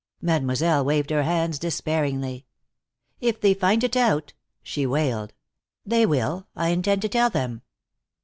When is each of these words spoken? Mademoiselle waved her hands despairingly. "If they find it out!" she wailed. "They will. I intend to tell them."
Mademoiselle 0.19 0.83
waved 0.83 1.11
her 1.11 1.21
hands 1.21 1.59
despairingly. 1.59 2.47
"If 3.19 3.39
they 3.39 3.53
find 3.53 3.83
it 3.83 3.95
out!" 3.95 4.33
she 4.63 4.87
wailed. 4.87 5.31
"They 5.85 6.07
will. 6.07 6.47
I 6.55 6.69
intend 6.69 7.03
to 7.03 7.07
tell 7.09 7.29
them." 7.29 7.61